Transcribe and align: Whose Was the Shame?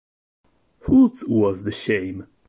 Whose 0.85 1.23
Was 1.27 1.61
the 1.61 1.71
Shame? 1.71 2.25